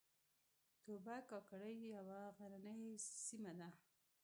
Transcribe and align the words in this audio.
توبه 0.83 1.15
کاکړۍ 1.29 1.75
یوه 1.95 2.19
غرنۍ 2.37 2.85
سیمه 3.25 3.53
ده 3.59 3.69